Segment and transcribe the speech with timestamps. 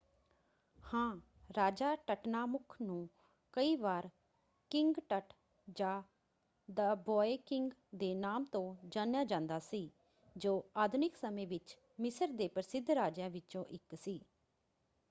[0.79, 1.17] ਹਾਂ!
[1.49, 3.07] ਰਾਜਾ ਟਟਨਾਮੁਖ ਨੂੰ
[3.53, 4.09] ਕਈ ਵਾਰ
[4.71, 5.33] ਕਿੰਗ ਟਟ
[5.67, 6.01] ਜਾਂ
[6.69, 7.71] ਦ ਬੌਇ ਕਿੰਗ
[7.95, 9.89] ਦੇ ਨਾਮ ਤੋਂ ਜਾਣਿਆ ਜਾਂਦਾ ਸੀ
[10.35, 14.19] ਜੋ ਆਧੁਨਿਕ ਸਮੇਂ ਵਿੱਚ ਮਿਸਰ ਦੇ ਪ੍ਰਸਿੱਧ ਰਾਜਿਆਂ ਵਿੱਚੋਂ ਇੱਕ ਸੀ।